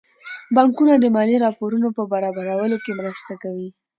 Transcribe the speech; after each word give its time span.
بانکونه 0.55 0.93
د 0.99 1.05
مالي 1.15 1.37
راپورونو 1.45 1.87
په 1.97 2.03
برابرولو 2.11 2.77
کې 2.83 2.91
مرسته 2.99 3.33
کوي. 3.43 3.69